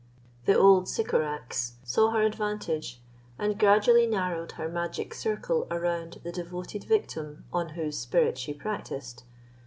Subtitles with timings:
[0.45, 3.03] The old Sycorax saw her advantage,
[3.37, 9.21] and gradually narrowed her magic circle around the devoted victim on whose spirit she practised.